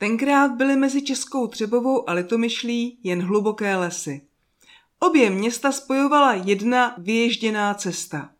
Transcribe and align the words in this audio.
Tenkrát 0.00 0.52
byly 0.52 0.76
mezi 0.76 1.02
Českou 1.02 1.46
Třebovou 1.46 2.10
a 2.10 2.12
Litomyšlí 2.12 2.98
jen 3.02 3.22
hluboké 3.22 3.76
lesy. 3.76 4.22
Obě 4.98 5.30
města 5.30 5.72
spojovala 5.72 6.34
jedna 6.34 6.94
vyježděná 6.98 7.74
cesta. 7.74 8.30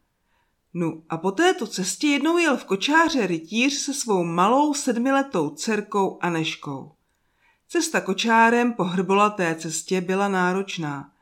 No 0.75 1.03
a 1.09 1.17
po 1.17 1.31
této 1.31 1.67
cestě 1.67 2.07
jednou 2.07 2.39
jel 2.39 2.57
v 2.57 2.65
kočáře 2.65 3.27
rytíř 3.27 3.73
se 3.73 3.95
svou 3.95 4.25
malou 4.25 4.75
sedmiletou 4.75 5.51
dcerkou 5.51 6.19
Aneškou. 6.21 6.93
Cesta 7.69 8.01
kočárem 8.01 8.73
po 8.73 8.85
hrbolaté 8.85 9.55
cestě 9.55 10.01
byla 10.01 10.29
náročná. 10.29 11.13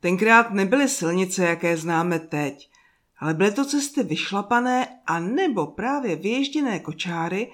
Tenkrát 0.00 0.50
nebyly 0.50 0.88
silnice, 0.88 1.44
jaké 1.44 1.76
známe 1.76 2.18
teď, 2.18 2.70
ale 3.18 3.34
byly 3.34 3.52
to 3.52 3.64
cesty 3.64 4.02
vyšlapané 4.02 4.88
a 5.06 5.20
nebo 5.20 5.66
právě 5.66 6.16
vyježděné 6.16 6.80
kočáry 6.80 7.52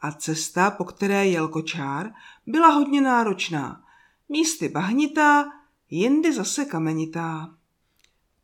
a 0.00 0.12
cesta, 0.12 0.70
po 0.70 0.84
které 0.84 1.26
jel 1.26 1.48
kočár, 1.48 2.12
byla 2.46 2.68
hodně 2.68 3.00
náročná. 3.00 3.84
Místy 4.28 4.68
bahnitá, 4.68 5.44
jindy 5.90 6.32
zase 6.32 6.64
kamenitá. 6.64 7.54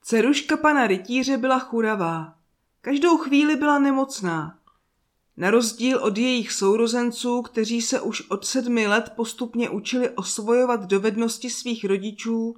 Ceruška 0.02 0.56
pana 0.56 0.86
rytíře 0.86 1.36
byla 1.36 1.58
churavá. 1.58 2.34
Každou 2.80 3.16
chvíli 3.16 3.56
byla 3.56 3.78
nemocná. 3.78 4.58
Na 5.36 5.50
rozdíl 5.50 5.98
od 5.98 6.18
jejich 6.18 6.52
sourozenců, 6.52 7.42
kteří 7.42 7.82
se 7.82 8.00
už 8.00 8.30
od 8.30 8.46
sedmi 8.46 8.86
let 8.86 9.12
postupně 9.16 9.70
učili 9.70 10.10
osvojovat 10.10 10.84
dovednosti 10.84 11.50
svých 11.50 11.84
rodičů, 11.84 12.56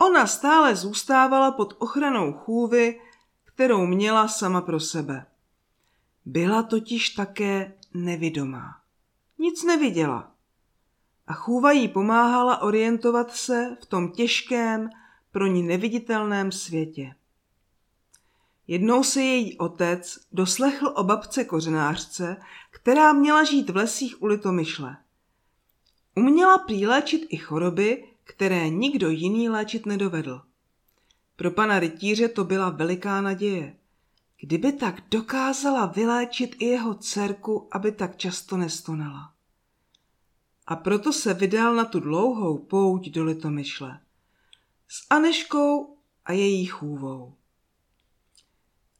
ona 0.00 0.26
stále 0.26 0.76
zůstávala 0.76 1.50
pod 1.50 1.74
ochranou 1.78 2.32
chůvy, 2.32 3.00
kterou 3.44 3.86
měla 3.86 4.28
sama 4.28 4.60
pro 4.60 4.80
sebe. 4.80 5.26
Byla 6.24 6.62
totiž 6.62 7.10
také 7.10 7.72
nevidomá. 7.94 8.80
Nic 9.38 9.64
neviděla. 9.64 10.34
A 11.26 11.32
chůva 11.32 11.72
jí 11.72 11.88
pomáhala 11.88 12.62
orientovat 12.62 13.36
se 13.36 13.76
v 13.82 13.86
tom 13.86 14.12
těžkém, 14.12 14.88
pro 15.30 15.46
ní 15.46 15.62
neviditelném 15.62 16.52
světě. 16.52 17.14
Jednou 18.66 19.04
se 19.04 19.20
její 19.20 19.58
otec 19.58 20.18
doslechl 20.32 20.92
o 20.96 21.04
babce 21.04 21.44
kořenářce, 21.44 22.36
která 22.70 23.12
měla 23.12 23.44
žít 23.44 23.70
v 23.70 23.76
lesích 23.76 24.22
u 24.22 24.26
Litomyšle. 24.26 24.96
Uměla 26.16 26.58
prý 26.58 26.86
i 27.28 27.36
choroby, 27.36 28.04
které 28.24 28.68
nikdo 28.68 29.08
jiný 29.08 29.48
léčit 29.48 29.86
nedovedl. 29.86 30.42
Pro 31.36 31.50
pana 31.50 31.78
rytíře 31.78 32.28
to 32.28 32.44
byla 32.44 32.70
veliká 32.70 33.20
naděje. 33.20 33.76
Kdyby 34.44 34.72
tak 34.72 35.08
dokázala 35.10 35.86
vyléčit 35.86 36.56
i 36.58 36.64
jeho 36.64 36.94
dcerku, 36.94 37.68
aby 37.72 37.92
tak 37.92 38.16
často 38.16 38.56
nestonala. 38.56 39.32
A 40.66 40.76
proto 40.76 41.12
se 41.12 41.34
vydal 41.34 41.74
na 41.74 41.84
tu 41.84 42.00
dlouhou 42.00 42.58
pouť 42.58 43.10
do 43.10 43.24
Litomyšle. 43.24 44.00
S 44.88 45.06
Aneškou 45.10 45.96
a 46.24 46.32
její 46.32 46.66
chůvou. 46.66 47.34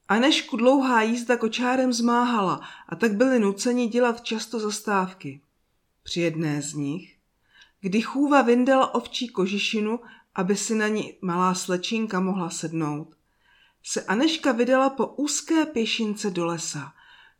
Anešku 0.09 0.57
dlouhá 0.57 1.03
jízda 1.03 1.37
kočárem 1.37 1.93
zmáhala 1.93 2.61
a 2.89 2.97
tak 2.97 3.15
byli 3.15 3.39
nuceni 3.39 3.89
dělat 3.89 4.21
často 4.21 4.61
zastávky. 4.61 5.41
Při 6.03 6.21
jedné 6.21 6.63
z 6.63 6.75
nich, 6.75 7.17
kdy 7.81 8.03
chůva 8.03 8.43
vyndala 8.43 8.95
ovčí 8.95 9.29
kožišinu, 9.29 10.01
aby 10.35 10.57
si 10.57 10.75
na 10.75 10.89
ní 10.89 11.15
malá 11.21 11.55
slečinka 11.55 12.21
mohla 12.21 12.51
sednout, 12.51 13.15
se 13.83 14.03
Aneška 14.03 14.53
vydala 14.53 14.91
po 14.91 15.07
úzké 15.07 15.67
pěšince 15.67 16.31
do 16.31 16.47
lesa. 16.47 16.93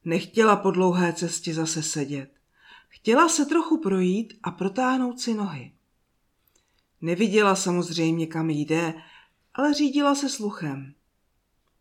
Nechtěla 0.05 0.57
po 0.57 0.71
dlouhé 0.71 1.13
cestě 1.13 1.55
zase 1.55 1.83
sedět. 1.83 2.31
Chtěla 2.89 3.29
se 3.29 3.47
trochu 3.47 3.79
projít 3.79 4.39
a 4.43 4.51
protáhnout 4.51 5.21
si 5.21 5.35
nohy. 5.35 5.73
Neviděla 7.01 7.55
samozřejmě, 7.55 8.27
kam 8.27 8.51
jde, 8.51 8.95
ale 9.55 9.75
řídila 9.75 10.15
se 10.15 10.29
sluchem. 10.29 10.95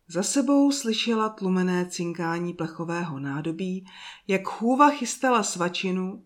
Za 0.08 0.24
sebou 0.24 0.72
slyšela 0.72 1.30
tlumené 1.30 1.86
cinkání 1.86 2.54
plechového 2.54 3.20
nádobí, 3.20 3.86
jak 4.28 4.48
chůva 4.48 4.90
chystala 4.90 5.44
svačinu 5.44 6.26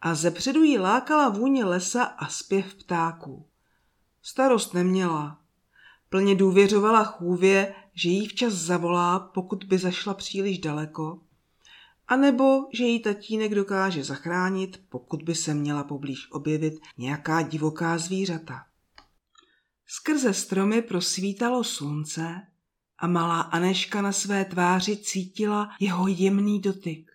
a 0.00 0.14
zepředu 0.14 0.62
jí 0.62 0.78
lákala 0.78 1.28
vůně 1.28 1.64
lesa 1.64 2.04
a 2.04 2.28
zpěv 2.28 2.74
ptáků. 2.74 3.46
Starost 4.22 4.74
neměla. 4.74 5.41
Plně 6.12 6.34
důvěřovala 6.34 7.04
chůvě, 7.04 7.74
že 7.94 8.08
jí 8.08 8.28
včas 8.28 8.52
zavolá, 8.52 9.18
pokud 9.18 9.64
by 9.64 9.78
zašla 9.78 10.14
příliš 10.14 10.58
daleko, 10.58 11.20
anebo 12.08 12.68
že 12.72 12.84
jí 12.84 13.00
tatínek 13.02 13.54
dokáže 13.54 14.04
zachránit, 14.04 14.80
pokud 14.88 15.22
by 15.22 15.34
se 15.34 15.54
měla 15.54 15.84
poblíž 15.84 16.30
objevit 16.32 16.74
nějaká 16.98 17.42
divoká 17.42 17.98
zvířata. 17.98 18.64
Skrze 19.86 20.34
stromy 20.34 20.82
prosvítalo 20.82 21.64
slunce 21.64 22.46
a 22.98 23.06
malá 23.06 23.40
Aneška 23.40 24.02
na 24.02 24.12
své 24.12 24.44
tváři 24.44 24.96
cítila 24.96 25.68
jeho 25.80 26.08
jemný 26.08 26.60
dotyk. 26.60 27.10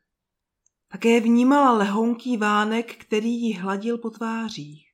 Také 0.88 1.20
vnímala 1.20 1.72
lehonký 1.72 2.38
vánek, 2.38 2.96
který 2.96 3.42
jí 3.42 3.54
hladil 3.54 3.98
po 3.98 4.10
tvářích. 4.10 4.92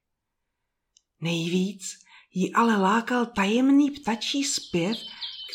Nejvíc 1.22 2.03
ji 2.34 2.54
ale 2.54 2.78
lákal 2.78 3.26
tajemný 3.26 3.92
ptačí 3.92 4.44
zpěv, 4.44 4.98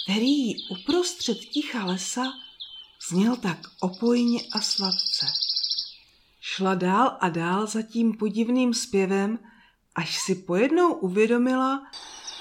který 0.05 0.31
jí 0.31 0.69
uprostřed 0.69 1.39
ticha 1.39 1.85
lesa 1.85 2.25
zněl 3.09 3.37
tak 3.37 3.59
opojně 3.81 4.41
a 4.53 4.61
sladce. 4.61 5.27
Šla 6.41 6.75
dál 6.75 7.17
a 7.21 7.29
dál 7.29 7.67
za 7.67 7.83
tím 7.83 8.17
podivným 8.17 8.75
zpěvem, 8.75 9.39
až 9.95 10.19
si 10.19 10.35
pojednou 10.35 10.93
uvědomila, 10.93 11.83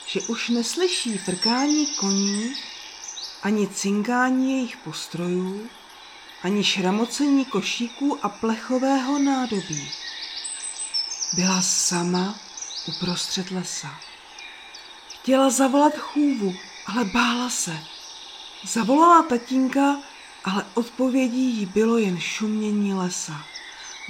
že 0.08 0.22
už 0.22 0.50
neslyší 0.50 1.18
frkání 1.18 1.88
koní 2.00 2.54
ani 3.44 3.68
cinkání 3.68 4.52
jejich 4.52 4.78
postrojů, 4.78 5.70
ani 6.44 6.64
šramocení 6.64 7.46
košíků 7.46 8.26
a 8.26 8.30
plechového 8.30 9.20
nádobí. 9.20 9.92
Byla 11.34 11.62
sama 11.62 12.40
uprostřed 12.88 13.52
lesa. 13.52 14.07
Chtěla 15.28 15.50
zavolat 15.50 15.98
chůvu, 15.98 16.56
ale 16.86 17.06
bála 17.06 17.50
se. 17.50 17.80
Zavolala 18.64 19.24
tatínka, 19.24 19.98
ale 20.44 20.66
odpovědí 20.74 21.44
jí 21.44 21.66
bylo 21.66 21.98
jen 21.98 22.20
šumění 22.20 22.94
lesa. 22.94 23.44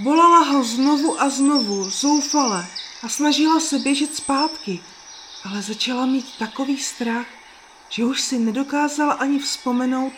Volala 0.04 0.40
ho 0.40 0.64
znovu 0.64 1.22
a 1.22 1.30
znovu, 1.30 1.90
zoufale, 1.90 2.68
a 3.04 3.10
snažila 3.10 3.60
se 3.60 3.80
běžet 3.80 4.16
zpátky, 4.16 4.84
ale 5.46 5.62
začala 5.62 6.06
mít 6.06 6.38
takový 6.40 6.78
strach, 6.78 7.28
že 7.90 8.06
už 8.06 8.22
si 8.22 8.40
nedokázala 8.40 9.14
ani 9.14 9.40
vzpomenout, 9.40 10.14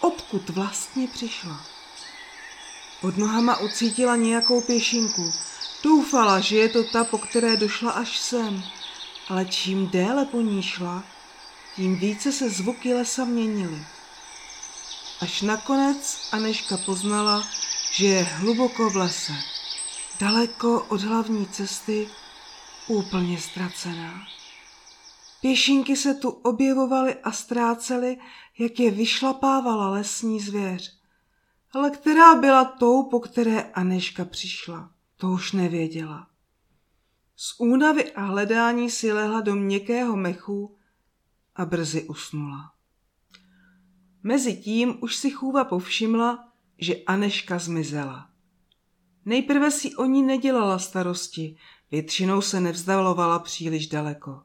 odkud 0.00 0.50
vlastně 0.50 1.08
přišla. 1.08 1.60
Pod 3.00 3.16
nohama 3.16 3.60
ucítila 3.60 4.16
nějakou 4.16 4.60
pěšinku. 4.60 5.32
Doufala, 5.82 6.40
že 6.40 6.56
je 6.56 6.68
to 6.68 6.84
ta, 6.84 7.04
po 7.04 7.18
které 7.18 7.56
došla 7.56 7.90
až 7.90 8.18
sem. 8.18 8.64
Ale 9.30 9.44
čím 9.44 9.88
déle 9.88 10.24
po 10.24 10.40
ní 10.40 10.62
šla, 10.62 11.04
tím 11.76 11.96
více 11.96 12.32
se 12.32 12.50
zvuky 12.50 12.94
lesa 12.94 13.24
měnily. 13.24 13.86
Až 15.20 15.42
nakonec 15.42 16.28
Aneška 16.32 16.76
poznala, 16.76 17.48
že 17.92 18.06
je 18.06 18.22
hluboko 18.22 18.90
v 18.90 18.96
lese, 18.96 19.32
daleko 20.20 20.86
od 20.88 21.00
hlavní 21.00 21.46
cesty, 21.46 22.08
úplně 22.86 23.40
ztracená. 23.40 24.26
Pěšinky 25.40 25.96
se 25.96 26.14
tu 26.14 26.30
objevovaly 26.30 27.14
a 27.14 27.32
ztrácely, 27.32 28.18
jak 28.58 28.80
je 28.80 28.90
vyšlapávala 28.90 29.90
lesní 29.90 30.40
zvěř. 30.40 30.98
Ale 31.72 31.90
která 31.90 32.34
byla 32.34 32.64
tou, 32.64 33.02
po 33.02 33.20
které 33.20 33.62
Aneška 33.62 34.24
přišla, 34.24 34.90
to 35.16 35.28
už 35.28 35.52
nevěděla. 35.52 36.29
Z 37.42 37.54
únavy 37.58 38.12
a 38.12 38.22
hledání 38.22 38.90
si 38.90 39.12
lehla 39.12 39.40
do 39.40 39.56
měkkého 39.56 40.16
mechu 40.16 40.76
a 41.56 41.64
brzy 41.64 42.08
usnula. 42.08 42.72
Mezitím 44.22 44.98
už 45.00 45.16
si 45.16 45.30
chůva 45.30 45.64
povšimla, 45.64 46.48
že 46.78 46.94
Aneška 47.06 47.58
zmizela. 47.58 48.30
Nejprve 49.24 49.70
si 49.70 49.94
o 49.94 50.04
ní 50.04 50.22
nedělala 50.22 50.78
starosti, 50.78 51.56
většinou 51.90 52.40
se 52.40 52.60
nevzdalovala 52.60 53.38
příliš 53.38 53.86
daleko. 53.86 54.42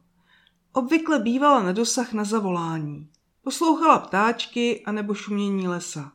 Obvykle 0.71 1.19
bývala 1.19 1.63
na 1.63 1.71
dosah 1.71 2.13
na 2.13 2.24
zavolání. 2.24 3.09
Poslouchala 3.41 4.00
ptáčky 4.00 4.83
anebo 4.86 5.13
šumění 5.13 5.68
lesa. 5.68 6.12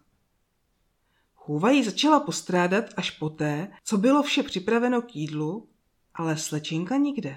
Chůva 1.35 1.71
ji 1.71 1.85
začala 1.85 2.21
postrádat 2.21 2.85
až 2.97 3.11
poté, 3.11 3.73
co 3.85 3.99
bylo 3.99 4.23
vše 4.23 4.43
připraveno 4.43 5.03
k 5.03 5.17
jídlu, 5.17 5.71
ale 6.21 6.37
slečinka 6.37 6.97
nikde. 6.97 7.37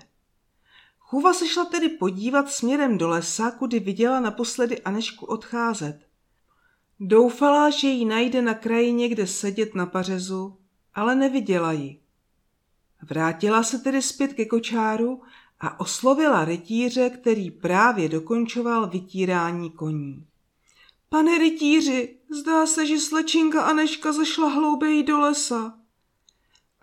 Chůva 1.00 1.34
se 1.34 1.48
šla 1.48 1.66
tedy 1.66 1.90
podívat 1.90 2.50
směrem 2.50 2.98
do 2.98 3.08
lesa, 3.08 3.52
kudy 3.52 3.80
viděla 3.80 4.20
naposledy 4.20 4.82
Anešku 4.82 5.26
odcházet. 5.26 6.00
Doufala, 7.00 7.70
že 7.70 7.88
ji 7.88 8.06
najde 8.06 8.42
na 8.42 8.54
kraji 8.54 8.94
někde 8.94 9.28
sedět 9.28 9.76
na 9.76 9.86
pařezu, 9.86 10.58
ale 10.96 11.16
neviděla 11.16 11.72
ji. 11.72 12.00
Vrátila 13.02 13.64
se 13.64 13.80
tedy 13.80 14.02
zpět 14.02 14.34
ke 14.34 14.46
kočáru 14.46 15.22
a 15.60 15.80
oslovila 15.80 16.46
rytíře, 16.46 17.10
který 17.10 17.52
právě 17.52 18.10
dokončoval 18.10 18.90
vytírání 18.90 19.72
koní. 19.72 20.28
Pane 21.10 21.38
rytíři, 21.38 22.18
zdá 22.30 22.66
se, 22.66 22.86
že 22.86 23.00
slečinka 23.00 23.62
Aneška 23.62 24.12
zašla 24.12 24.50
hlouběji 24.50 25.04
do 25.04 25.20
lesa. 25.20 25.83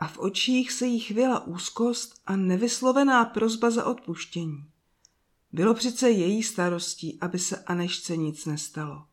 A 0.00 0.06
v 0.06 0.19
očích 0.19 0.73
se 0.73 0.87
jí 0.87 1.00
chvěla 1.00 1.47
úzkost 1.47 2.20
a 2.26 2.37
nevyslovená 2.37 3.25
prozba 3.25 3.70
za 3.70 3.85
odpuštění. 3.85 4.64
Bylo 5.52 5.75
přece 5.75 6.11
její 6.11 6.43
starostí, 6.43 7.19
aby 7.20 7.38
se 7.38 7.56
Anešce 7.56 8.17
nic 8.17 8.47
nestalo. 8.47 9.05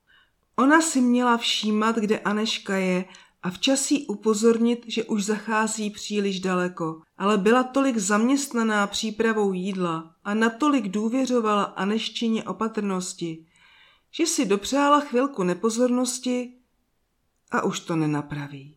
Ona 0.56 0.82
si 0.82 1.02
měla 1.02 1.38
všímat, 1.38 1.96
kde 1.96 2.20
Aneška 2.20 2.78
je 2.78 3.06
a 3.44 3.50
včas 3.50 3.92
jí 3.92 4.08
upozornit, 4.08 4.86
že 4.88 5.04
už 5.04 5.26
zachází 5.26 5.90
příliš 5.90 6.40
daleko, 6.40 7.02
ale 7.18 7.38
byla 7.38 7.64
tolik 7.64 7.98
zaměstnaná 7.98 8.88
přípravou 8.88 9.54
jídla 9.54 10.16
a 10.24 10.34
natolik 10.34 10.88
důvěřovala 10.88 11.64
Aneščině 11.64 12.44
opatrnosti, 12.44 13.46
že 14.12 14.26
si 14.26 14.46
dopřála 14.46 15.00
chvilku 15.00 15.44
nepozornosti 15.44 16.54
a 17.52 17.62
už 17.64 17.80
to 17.80 17.96
nenapraví. 17.96 18.77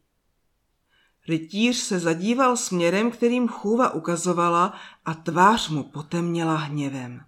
Rytíř 1.30 1.76
se 1.76 1.98
zadíval 1.98 2.56
směrem, 2.56 3.10
kterým 3.10 3.48
chůva 3.48 3.94
ukazovala 3.94 4.74
a 5.04 5.14
tvář 5.14 5.68
mu 5.68 5.82
potemněla 5.82 6.56
hněvem. 6.56 7.20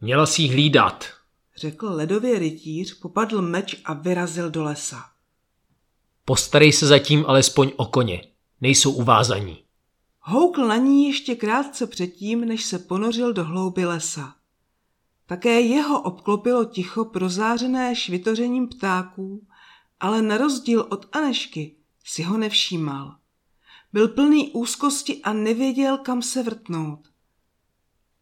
Měla 0.00 0.26
si 0.26 0.46
hlídat, 0.46 1.04
řekl 1.56 1.86
ledově 1.88 2.38
rytíř, 2.38 2.98
popadl 2.98 3.42
meč 3.42 3.76
a 3.84 3.92
vyrazil 3.92 4.50
do 4.50 4.62
lesa. 4.62 5.04
Postarej 6.24 6.72
se 6.72 6.86
zatím 6.86 7.24
alespoň 7.28 7.70
o 7.76 7.86
koně. 7.86 8.24
Nejsou 8.60 8.92
uvázaní. 8.92 9.58
Houkl 10.20 10.66
na 10.66 10.76
ní 10.76 11.06
ještě 11.06 11.34
krátce 11.34 11.86
předtím, 11.86 12.40
než 12.40 12.64
se 12.64 12.78
ponořil 12.78 13.32
do 13.32 13.44
hlouby 13.44 13.84
lesa. 13.84 14.34
Také 15.26 15.60
jeho 15.60 16.02
obklopilo 16.02 16.64
ticho 16.64 17.04
prozářené 17.04 17.96
švitořením 17.96 18.68
ptáků, 18.68 19.46
ale 20.00 20.22
na 20.22 20.38
rozdíl 20.38 20.86
od 20.90 21.16
Anešky 21.16 21.76
si 22.04 22.22
ho 22.22 22.36
nevšímal. 22.36 23.16
Byl 23.92 24.08
plný 24.08 24.52
úzkosti 24.52 25.22
a 25.22 25.32
nevěděl, 25.32 25.98
kam 25.98 26.22
se 26.22 26.42
vrtnout. 26.42 27.08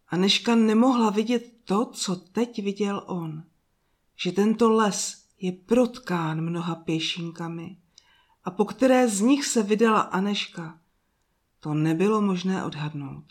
Aneška 0.09 0.55
nemohla 0.55 1.11
vidět 1.11 1.53
to, 1.65 1.87
co 1.87 2.17
teď 2.17 2.63
viděl 2.63 3.03
on. 3.07 3.43
Že 4.17 4.33
tento 4.33 4.71
les 4.71 5.25
je 5.41 5.53
protkán 5.53 6.41
mnoha 6.41 6.75
pěšinkami 6.75 7.77
a 8.45 8.51
po 8.51 8.65
které 8.65 9.09
z 9.09 9.21
nich 9.21 9.45
se 9.45 9.63
vydala 9.63 10.01
Aneška, 10.01 10.79
to 11.61 11.75
nebylo 11.75 12.21
možné 12.21 12.65
odhadnout. 12.65 13.25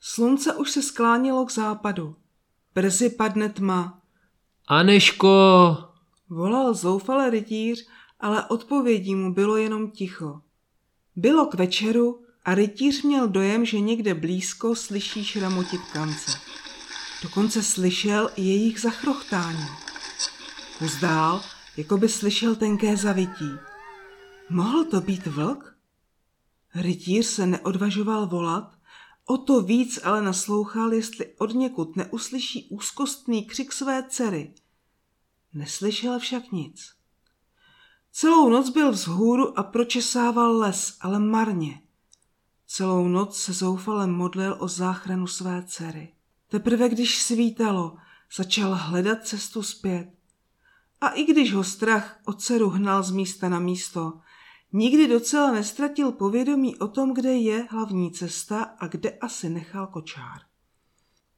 Slunce 0.00 0.54
už 0.54 0.70
se 0.70 0.82
sklánělo 0.82 1.46
k 1.46 1.52
západu. 1.52 2.16
Brzy 2.74 3.10
padne 3.10 3.48
tma. 3.48 4.00
Aneško! 4.68 5.76
Volal 6.28 6.74
zoufale 6.74 7.30
rytíř, 7.30 7.86
ale 8.22 8.46
odpovědí 8.46 9.14
mu 9.14 9.34
bylo 9.34 9.56
jenom 9.56 9.90
ticho. 9.90 10.40
Bylo 11.16 11.46
k 11.46 11.54
večeru 11.54 12.22
a 12.44 12.54
rytíř 12.54 13.02
měl 13.02 13.28
dojem, 13.28 13.64
že 13.64 13.80
někde 13.80 14.14
blízko 14.14 14.76
slyší 14.76 15.24
šramotit 15.24 15.80
kance. 15.92 16.30
Dokonce 17.22 17.62
slyšel 17.62 18.30
i 18.36 18.42
jejich 18.42 18.80
zachrochtání. 18.80 19.66
Uzdál, 20.84 21.42
jako 21.76 21.98
by 21.98 22.08
slyšel 22.08 22.56
tenké 22.56 22.96
zavití. 22.96 23.50
Mohl 24.50 24.84
to 24.84 25.00
být 25.00 25.26
vlk? 25.26 25.76
Rytíř 26.74 27.26
se 27.26 27.46
neodvažoval 27.46 28.26
volat, 28.26 28.72
o 29.26 29.38
to 29.38 29.62
víc 29.62 30.00
ale 30.04 30.22
naslouchal, 30.22 30.92
jestli 30.92 31.26
od 31.38 31.54
někud 31.54 31.96
neuslyší 31.96 32.68
úzkostný 32.70 33.44
křik 33.44 33.72
své 33.72 34.02
dcery. 34.08 34.54
Neslyšel 35.54 36.18
však 36.18 36.52
nic. 36.52 37.01
Celou 38.14 38.48
noc 38.48 38.70
byl 38.70 38.92
vzhůru 38.92 39.58
a 39.58 39.62
pročesával 39.62 40.58
les, 40.58 40.96
ale 41.00 41.18
marně. 41.18 41.80
Celou 42.66 43.08
noc 43.08 43.36
se 43.36 43.52
zoufale 43.52 44.06
modlil 44.06 44.56
o 44.58 44.68
záchranu 44.68 45.26
své 45.26 45.64
dcery. 45.66 46.12
Teprve 46.48 46.88
když 46.88 47.22
svítalo, 47.22 47.96
začal 48.36 48.74
hledat 48.74 49.26
cestu 49.26 49.62
zpět. 49.62 50.12
A 51.00 51.08
i 51.08 51.24
když 51.24 51.54
ho 51.54 51.64
strach 51.64 52.20
od 52.24 52.42
dceru 52.42 52.68
hnal 52.70 53.02
z 53.02 53.10
místa 53.10 53.48
na 53.48 53.58
místo, 53.58 54.20
nikdy 54.72 55.08
docela 55.08 55.52
nestratil 55.52 56.12
povědomí 56.12 56.76
o 56.76 56.88
tom, 56.88 57.14
kde 57.14 57.32
je 57.32 57.66
hlavní 57.70 58.12
cesta 58.12 58.62
a 58.62 58.86
kde 58.86 59.10
asi 59.10 59.48
nechal 59.48 59.86
kočár. 59.86 60.38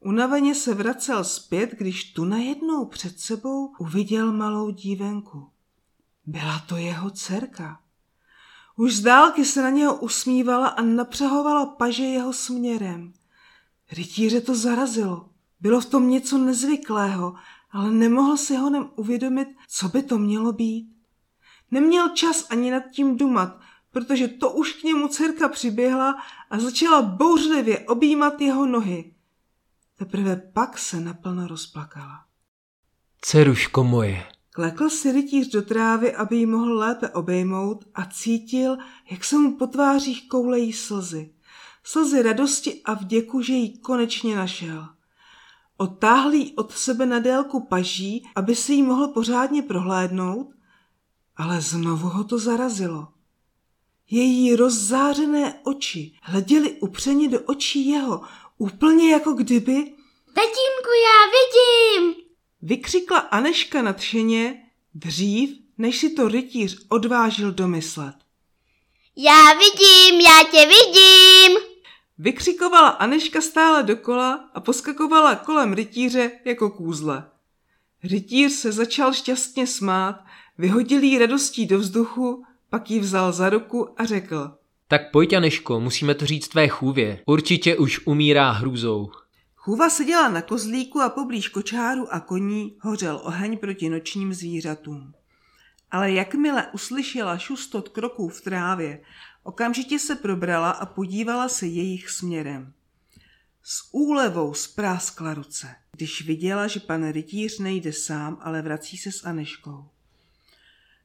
Unaveně 0.01 0.55
se 0.55 0.75
vracel 0.75 1.25
zpět, 1.25 1.71
když 1.79 2.13
tu 2.13 2.25
najednou 2.25 2.87
před 2.87 3.21
sebou 3.21 3.75
uviděl 3.79 4.33
malou 4.33 4.71
dívenku. 4.71 5.54
Byla 6.27 6.59
to 6.59 6.77
jeho 6.77 7.11
dcerka. 7.11 7.81
Už 8.77 8.95
z 8.95 9.01
dálky 9.01 9.45
se 9.45 9.63
na 9.63 9.71
něho 9.71 9.97
usmívala 9.97 10.69
a 10.69 10.83
napřahovala 10.83 11.67
paže 11.67 12.03
jeho 12.03 12.33
směrem. 12.33 13.13
Rytíře 13.93 14.41
to 14.41 14.55
zarazilo. 14.55 15.29
Bylo 15.61 15.81
v 15.81 15.85
tom 15.87 16.11
něco 16.11 16.39
nezvyklého, 16.39 17.35
ale 17.71 17.91
nemohl 17.91 18.37
si 18.37 18.57
honem 18.57 18.91
uvědomit, 18.97 19.49
co 19.69 19.89
by 19.89 20.03
to 20.03 20.19
mělo 20.19 20.53
být. 20.53 20.95
Neměl 21.71 22.09
čas 22.09 22.47
ani 22.51 22.71
nad 22.71 22.83
tím 22.91 23.17
dumat, 23.17 23.61
protože 23.91 24.29
to 24.29 24.51
už 24.51 24.73
k 24.73 24.83
němu 24.83 25.09
dcerka 25.09 25.49
přiběhla 25.49 26.17
a 26.51 26.59
začala 26.59 27.03
bouřlivě 27.03 27.79
objímat 27.79 28.41
jeho 28.41 28.67
nohy. 28.67 29.15
Teprve 29.99 30.37
pak 30.37 30.79
se 30.79 31.01
naplno 31.01 31.47
rozplakala. 31.47 32.25
Ceruško 33.21 33.85
moje, 33.85 34.27
Klekl 34.57 34.91
si 34.91 35.13
rytíř 35.13 35.49
do 35.49 35.63
trávy, 35.63 36.15
aby 36.15 36.37
ji 36.37 36.47
mohl 36.47 36.79
lépe 36.79 37.09
obejmout 37.09 37.85
a 37.95 38.05
cítil, 38.05 38.77
jak 39.11 39.25
se 39.25 39.39
mu 39.39 39.57
po 39.57 39.67
tvářích 39.67 40.29
koulejí 40.29 40.73
slzy. 40.73 41.35
Slzy 41.85 42.23
radosti 42.23 42.83
a 42.85 42.95
vděku, 42.95 43.43
že 43.43 43.53
ji 43.53 43.79
konečně 43.79 44.37
našel. 44.37 44.89
Otáhl 45.77 46.33
od 46.57 46.73
sebe 46.73 47.07
na 47.07 47.19
délku 47.19 47.67
paží, 47.67 48.29
aby 48.35 48.55
si 48.55 48.73
ji 48.73 48.83
mohl 48.83 49.09
pořádně 49.09 49.63
prohlédnout, 49.63 50.49
ale 51.37 51.61
znovu 51.61 52.09
ho 52.09 52.25
to 52.25 52.39
zarazilo. 52.39 53.09
Její 54.11 54.57
rozzářené 54.57 55.61
oči 55.65 56.13
hleděly 56.23 56.73
upřeně 56.81 57.29
do 57.29 57.41
očí 57.41 57.89
jeho, 57.89 58.23
úplně 58.59 59.13
jako 59.13 59.33
kdyby... 59.33 59.75
Tatínku, 60.35 60.91
já! 61.07 61.34
Vykřikla 62.67 63.19
Aneška 63.19 63.83
nadšeně 63.83 64.63
dřív, 64.95 65.51
než 65.79 65.99
si 65.99 66.11
to 66.11 66.29
rytíř 66.29 66.87
odvážil 66.89 67.53
domyslet. 67.53 68.15
Já 69.17 69.53
vidím, 69.53 70.21
já 70.21 70.45
tě 70.51 70.67
vidím! 70.67 71.59
Vykřikovala 72.19 72.89
Aneška 72.89 73.41
stále 73.41 73.83
dokola 73.83 74.51
a 74.55 74.61
poskakovala 74.61 75.35
kolem 75.35 75.73
rytíře 75.73 76.31
jako 76.45 76.71
kůzle. 76.71 77.25
Rytíř 78.03 78.53
se 78.53 78.73
začal 78.73 79.13
šťastně 79.13 79.67
smát, 79.67 80.25
vyhodil 80.59 81.03
jí 81.03 81.19
radostí 81.19 81.67
do 81.67 81.79
vzduchu, 81.79 82.45
pak 82.71 82.91
ji 82.91 83.01
vzal 83.01 83.33
za 83.33 83.51
ruku 83.51 84.01
a 84.01 84.05
řekl. 84.05 84.51
Tak 84.89 85.11
pojď, 85.11 85.33
Aneško, 85.33 85.81
musíme 85.81 86.15
to 86.15 86.27
říct 86.27 86.49
tvé 86.49 86.69
chůvě. 86.69 87.23
Určitě 87.27 87.77
už 87.77 88.07
umírá 88.07 88.51
hrůzou. 88.51 89.11
Chůva 89.65 89.91
seděla 89.91 90.29
na 90.29 90.43
kozlíku 90.43 91.01
a 91.01 91.09
poblíž 91.09 91.49
kočáru 91.49 92.15
a 92.15 92.21
koní 92.21 92.77
hořel 92.81 93.21
oheň 93.25 93.59
proti 93.59 93.89
nočním 93.89 94.35
zvířatům. 94.35 95.15
Ale 95.91 96.13
jakmile 96.13 96.67
uslyšela 96.73 97.39
šustot 97.39 97.89
kroků 97.89 98.29
v 98.29 98.41
trávě, 98.41 99.03
okamžitě 99.43 99.99
se 99.99 100.15
probrala 100.15 100.71
a 100.71 100.87
podívala 100.87 101.49
se 101.49 101.67
jejich 101.67 102.11
směrem. 102.11 102.73
S 103.63 103.89
úlevou 103.93 104.55
spráskla 104.55 105.35
ruce, 105.35 105.77
když 105.93 106.27
viděla, 106.27 106.67
že 106.67 106.81
pan 106.81 107.09
rytíř 107.09 107.59
nejde 107.59 107.93
sám, 107.93 108.39
ale 108.41 108.63
vrací 108.63 108.97
se 108.97 109.13
s 109.13 109.25
Aneškou. 109.25 109.89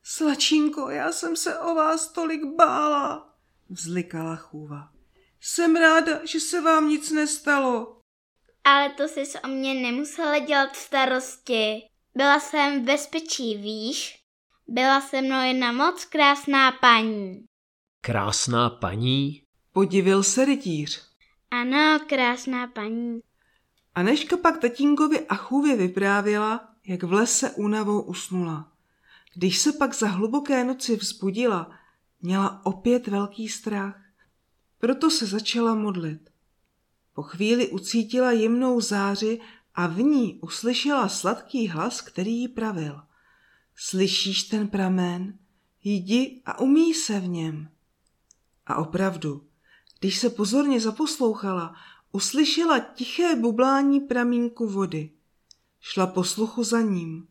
Slačinko, 0.03 0.89
já 0.89 1.11
jsem 1.11 1.35
se 1.35 1.59
o 1.59 1.75
vás 1.75 2.07
tolik 2.07 2.41
bála, 2.57 3.33
vzlikala 3.69 4.35
chůva. 4.35 4.91
Jsem 5.41 5.75
ráda, 5.75 6.25
že 6.25 6.39
se 6.39 6.61
vám 6.61 6.89
nic 6.89 7.11
nestalo. 7.11 7.98
Ale 8.69 8.89
to 8.89 9.03
jsi 9.03 9.23
o 9.43 9.47
mě 9.47 9.73
nemusela 9.73 10.39
dělat 10.39 10.75
starosti. 10.75 11.81
Byla 12.15 12.39
jsem 12.39 12.81
v 12.81 12.85
bezpečí, 12.85 13.57
víš? 13.57 14.19
Byla 14.67 15.01
se 15.01 15.21
mnou 15.21 15.47
jedna 15.47 15.71
moc 15.71 16.05
krásná 16.05 16.71
paní. 16.71 17.45
Krásná 18.01 18.69
paní? 18.69 19.43
Podivil 19.73 20.23
se 20.23 20.45
rytíř. 20.45 21.09
Ano, 21.51 21.99
krásná 22.07 22.67
paní. 22.67 23.19
Aneška 23.95 24.37
pak 24.37 24.57
tatínkovi 24.57 25.27
a 25.27 25.35
chůvě 25.35 25.75
vyprávěla, 25.75 26.69
jak 26.87 27.03
v 27.03 27.13
lese 27.13 27.51
únavou 27.51 28.01
usnula. 28.01 28.71
Když 29.35 29.57
se 29.57 29.73
pak 29.73 29.95
za 29.95 30.07
hluboké 30.07 30.63
noci 30.63 30.95
vzbudila, 30.95 31.71
měla 32.21 32.65
opět 32.65 33.07
velký 33.07 33.49
strach. 33.49 34.01
Proto 34.79 35.09
se 35.09 35.25
začala 35.25 35.75
modlit. 35.75 36.28
Po 37.19 37.23
chvíli 37.23 37.69
ucítila 37.69 38.31
jemnou 38.31 38.81
záři 38.81 39.39
a 39.75 39.87
v 39.87 39.99
ní 39.99 40.39
uslyšela 40.41 41.09
sladký 41.09 41.67
hlas, 41.67 42.01
který 42.01 42.39
jí 42.39 42.47
pravil. 42.47 43.01
Slyšíš 43.75 44.43
ten 44.43 44.67
pramen? 44.67 45.39
Jdi 45.83 46.41
a 46.45 46.59
umí 46.59 46.93
se 46.93 47.19
v 47.19 47.27
něm. 47.27 47.69
A 48.65 48.75
opravdu, 48.75 49.47
když 49.99 50.17
se 50.17 50.29
pozorně 50.29 50.79
zaposlouchala, 50.79 51.75
uslyšela 52.11 52.79
tiché 52.79 53.35
bublání 53.35 53.99
pramínku 53.99 54.67
vody. 54.69 55.11
Šla 55.79 56.07
posluchu 56.07 56.63
za 56.63 56.81
ním. 56.81 57.27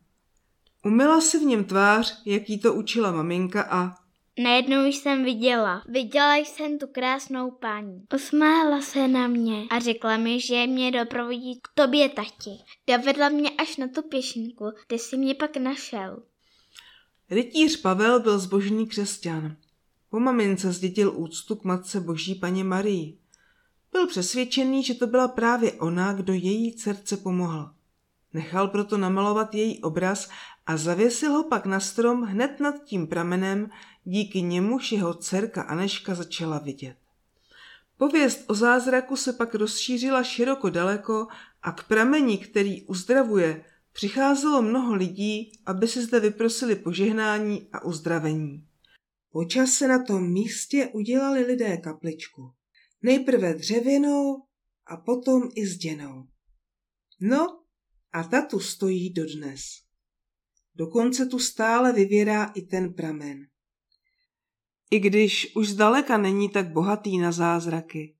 Umila 0.85 1.21
si 1.21 1.39
v 1.39 1.43
něm 1.43 1.63
tvář, 1.63 2.21
jak 2.25 2.49
jí 2.49 2.59
to 2.59 2.73
učila 2.73 3.11
maminka 3.11 3.63
a... 3.63 3.95
Najednou 4.43 4.85
jsem 4.85 5.23
viděla. 5.23 5.83
Viděla 5.87 6.35
jsem 6.35 6.79
tu 6.79 6.87
krásnou 6.87 7.51
paní. 7.51 8.05
Usmála 8.15 8.81
se 8.81 9.07
na 9.07 9.27
mě 9.27 9.63
a 9.69 9.79
řekla 9.79 10.17
mi, 10.17 10.41
že 10.41 10.67
mě 10.67 10.91
doprovodí 10.91 11.59
k 11.63 11.67
tobě, 11.73 12.09
tati. 12.09 12.49
Dovedla 12.87 13.29
mě 13.29 13.49
až 13.49 13.77
na 13.77 13.87
tu 13.87 14.01
pěšinku, 14.01 14.65
kde 14.87 14.97
si 14.97 15.17
mě 15.17 15.35
pak 15.35 15.57
našel. 15.57 16.23
Rytíř 17.29 17.81
Pavel 17.81 18.19
byl 18.19 18.39
zbožný 18.39 18.87
křesťan. 18.87 19.55
Po 20.09 20.19
mamince 20.19 20.71
zdědil 20.71 21.13
úctu 21.15 21.55
k 21.55 21.63
matce 21.63 21.99
boží 21.99 22.35
paně 22.35 22.63
Marii. 22.63 23.17
Byl 23.91 24.07
přesvědčený, 24.07 24.83
že 24.83 24.93
to 24.93 25.07
byla 25.07 25.27
právě 25.27 25.71
ona, 25.71 26.13
kdo 26.13 26.33
její 26.33 26.75
dcerce 26.75 27.17
pomohl. 27.17 27.71
Nechal 28.33 28.67
proto 28.67 28.97
namalovat 28.97 29.55
její 29.55 29.79
obraz 29.79 30.29
a 30.65 30.77
zavěsil 30.77 31.31
ho 31.31 31.43
pak 31.43 31.65
na 31.65 31.79
strom 31.79 32.21
hned 32.21 32.59
nad 32.59 32.83
tím 32.83 33.07
pramenem, 33.07 33.69
díky 34.03 34.41
němuž 34.41 34.91
jeho 34.91 35.13
dcerka 35.13 35.61
Aneška 35.61 36.15
začala 36.15 36.59
vidět. 36.59 36.97
Pověst 37.97 38.43
o 38.47 38.53
zázraku 38.53 39.15
se 39.15 39.33
pak 39.33 39.55
rozšířila 39.55 40.23
široko 40.23 40.69
daleko 40.69 41.27
a 41.61 41.71
k 41.71 41.87
prameni, 41.87 42.37
který 42.37 42.83
uzdravuje, 42.85 43.65
přicházelo 43.93 44.61
mnoho 44.61 44.95
lidí, 44.95 45.51
aby 45.65 45.87
si 45.87 46.01
zde 46.01 46.19
vyprosili 46.19 46.75
požehnání 46.75 47.69
a 47.73 47.83
uzdravení. 47.83 48.67
Počas 49.31 49.69
se 49.71 49.87
na 49.87 50.03
tom 50.03 50.31
místě 50.31 50.89
udělali 50.93 51.45
lidé 51.45 51.77
kapličku. 51.77 52.53
Nejprve 53.01 53.53
dřevěnou 53.53 54.43
a 54.85 54.97
potom 54.97 55.49
i 55.55 55.67
zděnou. 55.67 56.27
No 57.19 57.63
a 58.11 58.23
ta 58.23 58.41
tu 58.41 58.59
stojí 58.59 59.09
dodnes. 59.09 59.61
Dokonce 60.75 61.25
tu 61.25 61.39
stále 61.39 61.93
vyvěrá 61.93 62.45
i 62.45 62.61
ten 62.61 62.93
pramen. 62.93 63.48
I 64.91 64.99
když 64.99 65.55
už 65.55 65.69
zdaleka 65.69 66.17
není 66.17 66.49
tak 66.49 66.71
bohatý 66.71 67.17
na 67.17 67.31
zázraky, 67.31 68.15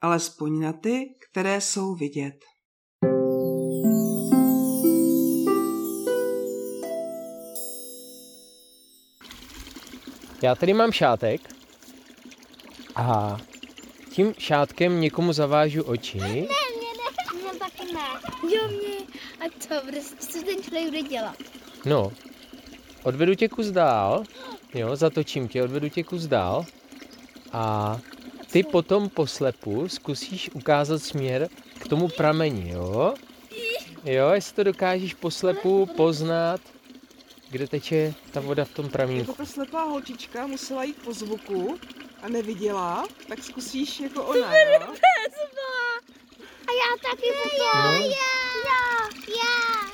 alespoň 0.00 0.60
na 0.60 0.72
ty, 0.72 1.14
které 1.30 1.60
jsou 1.60 1.94
vidět. 1.94 2.44
Já 10.42 10.54
tady 10.54 10.74
mám 10.74 10.92
šátek 10.92 11.40
a 12.96 13.36
tím 14.10 14.34
šátkem 14.38 15.00
někomu 15.00 15.32
zavážu 15.32 15.82
oči. 15.82 16.18
Ne, 16.18 16.28
mě 16.28 16.40
ne, 16.40 17.40
mě 17.42 17.58
taky 17.58 17.92
ne. 17.92 18.08
Jo, 18.54 18.68
mě. 18.68 19.18
A 19.40 19.44
co, 19.58 19.86
prostě, 19.90 20.16
co 20.16 20.42
ten 20.42 20.62
člověk 20.62 20.84
bude 20.84 21.02
dělat? 21.02 21.36
No, 21.84 22.12
odvedu 23.02 23.34
tě 23.34 23.48
kus 23.48 23.66
dál, 23.66 24.24
jo, 24.74 24.96
zatočím 24.96 25.48
tě, 25.48 25.62
odvedu 25.62 25.88
tě 25.88 26.04
kus 26.04 26.26
dál 26.26 26.66
a 27.52 27.98
ty 28.52 28.62
potom 28.62 29.08
poslepu 29.08 29.88
zkusíš 29.88 30.50
ukázat 30.52 31.02
směr 31.02 31.48
k 31.78 31.88
tomu 31.88 32.08
prameni, 32.08 32.70
jo? 32.70 33.14
Jo, 34.04 34.30
jestli 34.30 34.54
to 34.54 34.64
dokážeš 34.64 35.14
poslepu 35.14 35.86
poznat, 35.96 36.60
kde 37.50 37.68
teče 37.68 38.14
ta 38.30 38.40
voda 38.40 38.64
v 38.64 38.68
tom 38.72 38.84
Jako 38.84 38.92
pramínku. 38.92 39.32
ta 39.32 39.46
slepá 39.46 39.82
holčička 39.84 40.46
musela 40.46 40.84
jít 40.84 40.96
po 41.04 41.12
zvuku 41.12 41.78
a 42.22 42.28
neviděla, 42.28 43.06
tak 43.28 43.44
zkusíš 43.44 44.00
jako 44.00 44.22
ona, 44.24 44.56
jo? 44.58 44.80
A 46.68 46.70
já 46.72 47.10
taky 47.10 47.28
potom. 47.42 47.82
No. 47.84 47.92
Já, 48.04 49.08
já. 49.28 49.90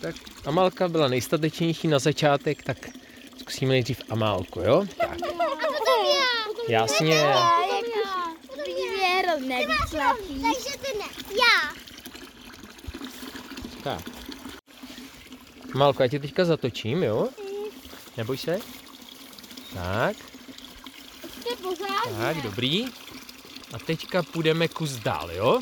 Tak 0.00 0.14
Amálka 0.44 0.88
byla 0.88 1.08
nejstatečnější 1.08 1.88
na 1.88 1.98
začátek, 1.98 2.62
tak 2.62 2.88
zkusíme 3.46 3.72
nejdřív 3.72 4.00
Amálku, 4.10 4.60
jo? 4.60 4.84
Tak, 4.98 5.18
jasně. 6.68 7.34
Takže 10.42 10.78
ty 10.78 10.98
ne. 10.98 11.04
Já. 11.30 11.72
Tak. 13.82 14.02
Amálko, 15.74 16.02
já 16.02 16.08
tě 16.08 16.18
teďka 16.18 16.44
zatočím, 16.44 17.02
jo? 17.02 17.28
Neboj 18.16 18.38
se. 18.38 18.58
Tak, 19.74 20.16
tak, 22.18 22.42
dobrý. 22.42 22.84
A 23.72 23.78
teďka 23.86 24.22
půjdeme 24.22 24.68
kus 24.68 24.90
dál, 24.90 25.30
jo? 25.30 25.60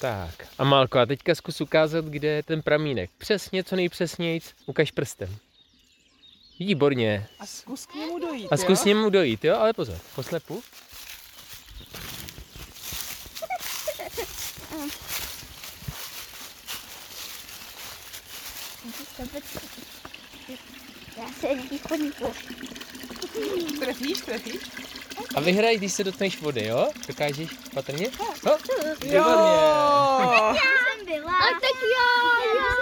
Tak. 0.00 0.36
Tak, 0.36 0.46
Amálko, 0.58 0.98
a 0.98 1.06
teďka 1.06 1.34
zkus 1.34 1.60
ukázat, 1.60 2.04
kde 2.04 2.28
je 2.28 2.42
ten 2.42 2.62
pramínek. 2.62 3.10
Přesně, 3.18 3.64
co 3.64 3.76
nejpřesnějc, 3.76 4.54
ukaž 4.66 4.90
prstem. 4.90 5.36
Výborně. 6.58 7.26
A 7.38 7.46
zkus 7.46 7.86
k 7.86 7.94
němu 7.94 8.18
dojít, 8.18 8.48
A 8.50 8.56
zkus 8.56 8.78
jo? 8.78 8.82
k 8.82 8.86
němu 8.86 9.10
dojít, 9.10 9.44
jo? 9.44 9.56
Ale 9.56 9.72
pozor, 9.72 9.98
poslepu. 10.14 10.62
Já 21.16 21.28
se 21.40 21.48
díku. 21.70 22.32
Trefíš, 23.80 24.20
trefíš? 24.20 24.89
A 25.34 25.40
vyhraj, 25.40 25.76
když 25.76 25.92
se 25.92 26.04
dotkneš 26.04 26.40
vody, 26.40 26.64
jo? 26.66 26.88
Dokážeš 27.08 27.50
patrně? 27.74 28.06
No, 28.44 28.52
Jo! 29.02 29.24
výborně. 29.24 30.60
jsem 30.60 31.06
byla. 31.06 31.32
A 31.32 31.46
tak 31.60 31.76
já, 31.96 32.10
já 32.54 32.79